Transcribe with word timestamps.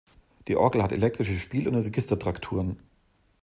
Die 0.47 0.55
Orgel 0.55 0.81
hat 0.81 0.91
elektrische 0.93 1.37
Spiel- 1.37 1.67
und 1.67 1.75
Registertrakturen. 1.75 2.79